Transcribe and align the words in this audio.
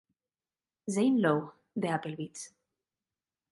Zane 0.89 1.19
Lowe 1.21 1.53
de 1.75 1.87
Apple 1.87 2.15
Beats. 2.15 2.55